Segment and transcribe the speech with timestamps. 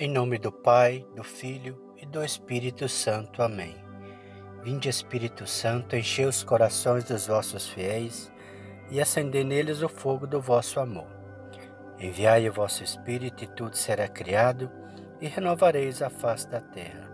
[0.00, 3.42] Em nome do Pai, do Filho e do Espírito Santo.
[3.42, 3.74] Amém.
[4.62, 8.30] Vinde, Espírito Santo, enchei os corações dos vossos fiéis
[8.92, 11.08] e acendei neles o fogo do vosso amor.
[11.98, 14.70] Enviai o vosso Espírito e tudo será criado
[15.20, 17.10] e renovareis a face da terra.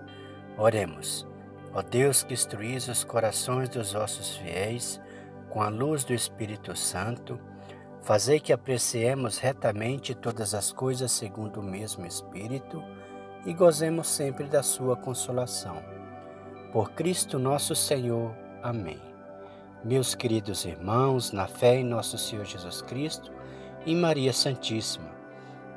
[0.59, 1.27] Oremos.
[1.73, 5.01] Ó Deus que instruís os corações dos vossos fiéis
[5.49, 7.41] com a luz do Espírito Santo,
[8.05, 12.85] Fazei que apreciemos retamente todas as coisas segundo o mesmo Espírito
[13.47, 15.83] e gozemos sempre da Sua consolação.
[16.71, 18.35] Por Cristo nosso Senhor.
[18.63, 19.01] Amém.
[19.83, 23.33] Meus queridos irmãos, na fé em nosso Senhor Jesus Cristo
[23.87, 25.11] e Maria Santíssima,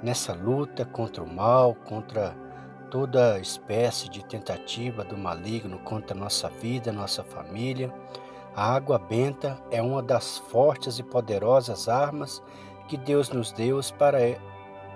[0.03, 2.35] nessa luta contra o mal, contra
[2.91, 7.89] toda espécie de tentativa do maligno contra nossa vida, nossa família,
[8.57, 12.41] a água benta é uma das fortes e poderosas armas
[12.87, 14.17] que Deus nos deu para,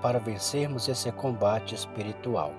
[0.02, 2.55] para vencermos esse combate espiritual.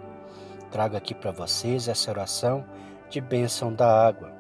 [0.70, 2.64] Trago aqui para vocês essa oração
[3.10, 4.32] de bênção da água.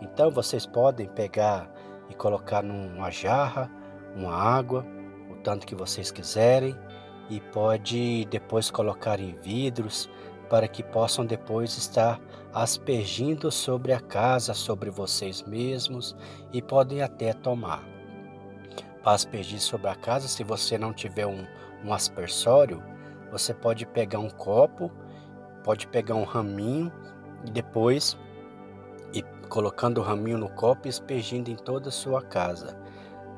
[0.00, 1.70] Então vocês podem pegar
[2.08, 3.70] e colocar numa jarra
[4.14, 4.86] uma água,
[5.30, 6.74] o tanto que vocês quiserem,
[7.28, 10.08] e pode depois colocar em vidros
[10.48, 12.20] para que possam depois estar
[12.52, 16.16] aspergindo sobre a casa, sobre vocês mesmos
[16.52, 17.84] e podem até tomar.
[19.02, 21.44] Para aspergir sobre a casa, se você não tiver um,
[21.84, 22.82] um aspersório,
[23.30, 24.90] você pode pegar um copo,
[25.62, 26.92] pode pegar um raminho
[27.44, 28.16] e depois
[29.12, 32.78] e colocando o raminho no copo e aspergindo em toda a sua casa.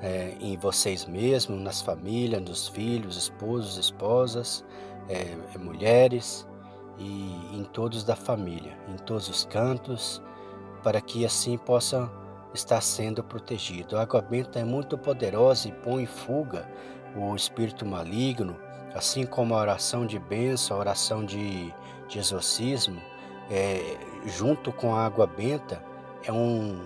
[0.00, 4.64] É, em vocês mesmos, nas famílias, nos filhos, esposos, esposas,
[5.08, 6.46] é, mulheres,
[6.98, 10.22] e em todos da família, em todos os cantos,
[10.82, 12.10] para que assim possa
[12.54, 13.96] estar sendo protegido.
[13.96, 16.68] A água benta é muito poderosa e põe em fuga
[17.16, 18.56] o espírito maligno,
[18.94, 21.72] assim como a oração de bênção, a oração de,
[22.08, 23.00] de exorcismo,
[23.50, 23.96] é,
[24.26, 25.82] junto com a água benta,
[26.24, 26.84] é um,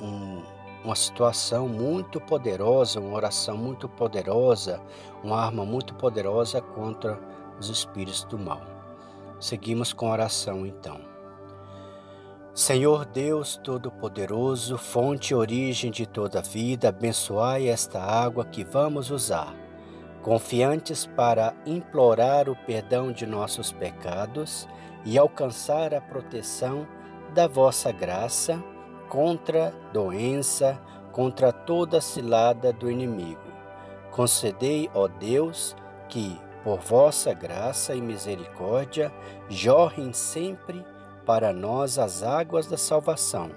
[0.00, 0.42] um,
[0.84, 4.82] uma situação muito poderosa, uma oração muito poderosa,
[5.22, 7.18] uma arma muito poderosa contra
[7.58, 8.73] os espíritos do mal.
[9.44, 10.98] Seguimos com oração então.
[12.54, 19.54] Senhor Deus Todo-Poderoso, fonte e origem de toda vida, abençoai esta água que vamos usar,
[20.22, 24.66] confiantes para implorar o perdão de nossos pecados
[25.04, 26.88] e alcançar a proteção
[27.34, 28.58] da vossa graça
[29.10, 30.80] contra doença,
[31.12, 33.52] contra toda cilada do inimigo.
[34.10, 35.76] Concedei, ó Deus,
[36.08, 36.34] que,
[36.64, 39.12] por vossa graça e misericórdia,
[39.50, 40.82] jorrem sempre
[41.26, 43.50] para nós as águas da salvação,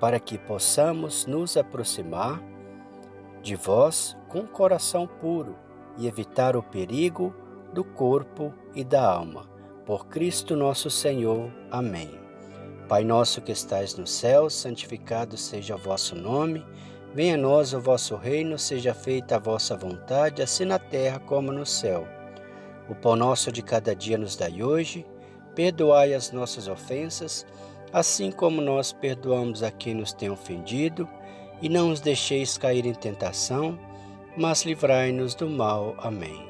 [0.00, 2.42] para que possamos nos aproximar
[3.42, 5.54] de vós com coração puro
[5.98, 7.34] e evitar o perigo
[7.70, 9.46] do corpo e da alma.
[9.84, 11.52] Por Cristo nosso Senhor.
[11.70, 12.18] Amém.
[12.88, 16.64] Pai nosso que estais no céu, santificado seja o vosso nome.
[17.14, 21.52] Venha a nós o vosso reino, seja feita a vossa vontade, assim na terra como
[21.52, 22.06] no céu.
[22.92, 25.06] O pão nosso de cada dia nos dai hoje,
[25.54, 27.46] perdoai as nossas ofensas,
[27.90, 31.08] assim como nós perdoamos a quem nos tem ofendido,
[31.62, 33.78] e não os deixeis cair em tentação,
[34.36, 35.94] mas livrai-nos do mal.
[35.96, 36.46] Amém.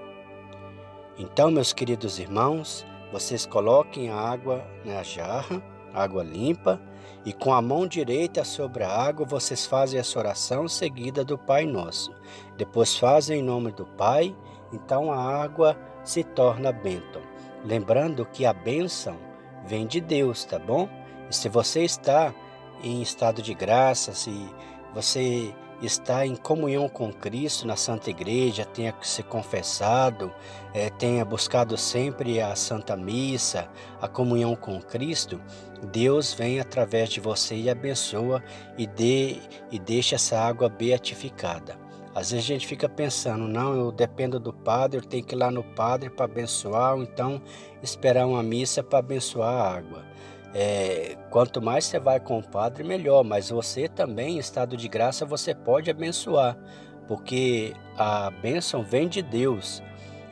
[1.16, 5.62] Então, meus queridos irmãos, vocês coloquem a água na jarra,
[5.94, 6.82] água limpa,
[7.24, 11.66] e com a mão direita sobre a água vocês fazem essa oração seguida do Pai
[11.66, 12.12] Nosso.
[12.56, 14.34] Depois fazem em nome do Pai,
[14.72, 17.22] então a água se torna bênção.
[17.64, 19.16] Lembrando que a bênção
[19.66, 20.88] vem de Deus, tá bom?
[21.30, 22.34] E se você está
[22.82, 24.48] em estado de graça, se
[24.92, 30.32] você está em comunhão com Cristo na Santa Igreja, tenha se confessado,
[30.72, 33.68] é, tenha buscado sempre a Santa Missa,
[34.00, 35.40] a comunhão com Cristo,
[35.90, 38.42] Deus vem através de você e abençoa
[38.78, 39.38] e, dê,
[39.70, 41.81] e deixa essa água beatificada.
[42.14, 45.38] Às vezes a gente fica pensando, não, eu dependo do padre, eu tenho que ir
[45.38, 47.40] lá no padre para abençoar, ou então
[47.82, 50.04] esperar uma missa para abençoar a água.
[50.54, 54.86] É, quanto mais você vai com o padre, melhor, mas você também, em estado de
[54.88, 56.58] graça, você pode abençoar,
[57.08, 59.82] porque a bênção vem de Deus.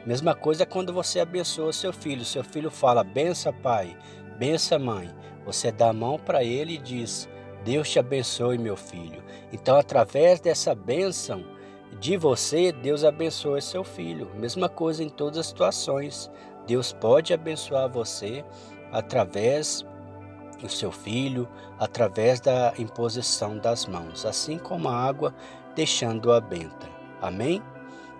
[0.05, 2.25] Mesma coisa quando você abençoa seu filho.
[2.25, 3.97] Seu filho fala, bença pai,
[4.39, 5.11] bença mãe.
[5.47, 7.29] Você dá a mão para ele e diz,
[7.65, 9.23] Deus te abençoe, meu filho.
[9.53, 11.45] Então, através dessa bênção,
[11.99, 14.31] de você, Deus abençoa seu filho.
[14.35, 16.31] Mesma coisa em todas as situações.
[16.67, 18.45] Deus pode abençoar você
[18.93, 19.85] através
[20.61, 21.49] do seu filho,
[21.79, 25.35] através da imposição das mãos, assim como a água
[25.75, 26.89] deixando-a benta.
[27.21, 27.63] Amém?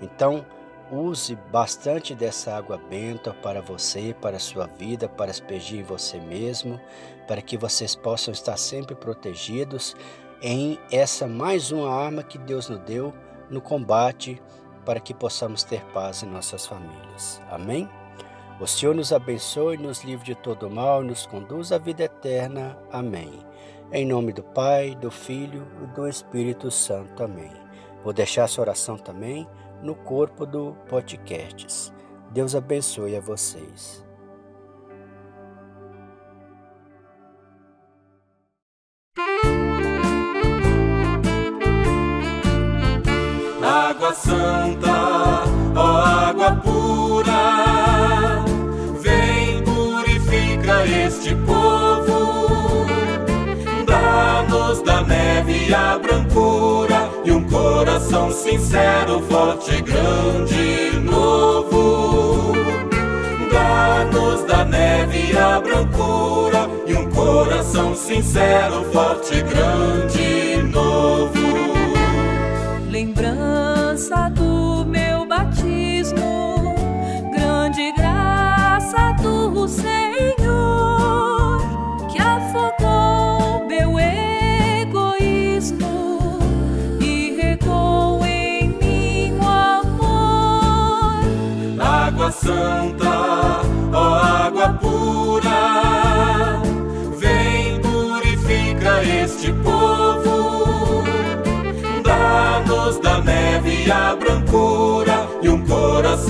[0.01, 0.45] Então,
[0.91, 6.19] use bastante dessa água benta para você, para a sua vida, para aspergir em você
[6.19, 6.81] mesmo,
[7.29, 9.95] para que vocês possam estar sempre protegidos
[10.43, 13.13] em essa mais uma arma que Deus nos deu
[13.51, 14.41] no combate
[14.85, 17.41] para que possamos ter paz em nossas famílias.
[17.51, 17.89] Amém?
[18.61, 22.79] O Senhor nos abençoe, nos livre de todo mal, nos conduz à vida eterna.
[22.93, 23.33] Amém.
[23.93, 27.23] Em nome do Pai, do Filho e do Espírito Santo.
[27.23, 27.51] Amém.
[28.05, 29.49] Vou deixar essa oração também
[29.83, 31.93] no corpo do podcast.
[32.31, 34.10] Deus abençoe a vocês.
[44.01, 45.43] Água Santa,
[45.77, 48.43] ó água pura,
[48.99, 52.87] vem purifica este povo,
[53.87, 62.53] dá-nos da neve a brancura e um coração sincero, forte, grande, novo.
[63.53, 71.40] Dá-nos da neve a brancura e um coração sincero, forte, grande, novo.
[74.11, 76.75] Lembrança do meu batismo,
[77.33, 80.03] grande graça do Senhor,
[82.11, 85.79] que afogou meu egoísmo
[87.01, 91.23] e regou em mim o amor.
[91.79, 93.10] Água santa,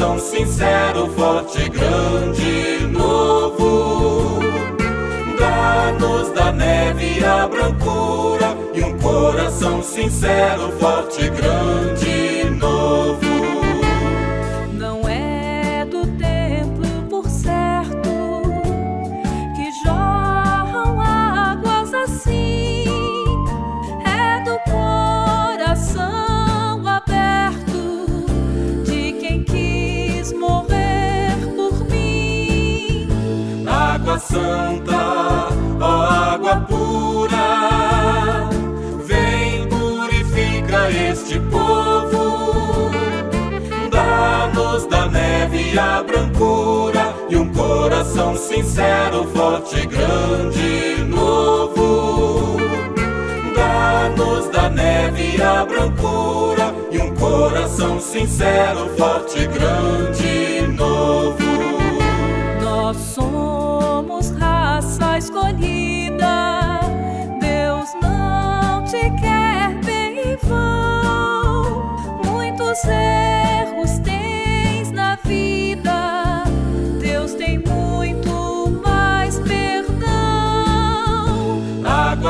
[0.01, 4.41] coração sincero, forte, grande, novo.
[5.39, 12.10] Dá-nos da neve a brancura e um coração sincero, forte, grande,
[34.11, 35.49] Água santa,
[35.81, 38.49] ó água pura,
[39.05, 42.91] vem purifica este povo.
[43.89, 52.57] Dá-nos da neve a brancura e um coração sincero, forte, grande, novo.
[53.55, 60.50] Dá-nos da neve a brancura e um coração sincero, forte, grande,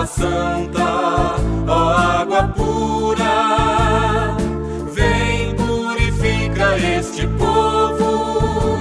[0.01, 1.35] Água santa,
[1.69, 4.35] ó água pura,
[4.95, 8.79] vem purifica este povo.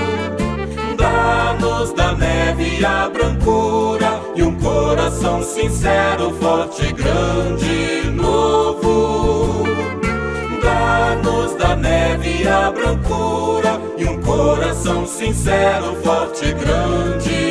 [0.96, 9.66] Dá-nos da neve a brancura e um coração sincero, forte, grande, novo.
[10.64, 17.49] Dá-nos da neve a brancura e um coração sincero, forte, grande,